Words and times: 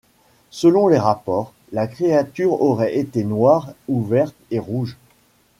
Selon 0.49 0.87
les 0.87 0.97
rapports, 0.97 1.53
la 1.71 1.85
créature 1.85 2.59
aurait 2.63 2.97
été 2.97 3.23
noire 3.23 3.71
ou 3.87 4.03
verte 4.03 4.33
et 4.49 4.57
rouge. 4.57 4.97